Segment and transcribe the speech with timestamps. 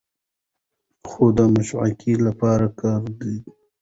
[1.09, 3.37] خو د معشوقې لپاره کارېدلي